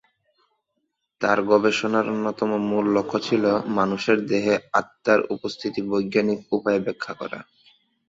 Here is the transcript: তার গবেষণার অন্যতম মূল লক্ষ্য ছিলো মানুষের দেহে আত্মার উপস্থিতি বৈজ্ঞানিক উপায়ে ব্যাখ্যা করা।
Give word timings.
তার 1.21 1.39
গবেষণার 1.49 2.05
অন্যতম 2.09 2.51
মূল 2.69 2.85
লক্ষ্য 2.95 3.17
ছিলো 3.27 3.51
মানুষের 3.77 4.17
দেহে 4.27 4.55
আত্মার 4.79 5.19
উপস্থিতি 5.35 5.81
বৈজ্ঞানিক 5.89 6.39
উপায়ে 6.51 6.79
ব্যাখ্যা 6.79 7.13
করা। 7.13 7.39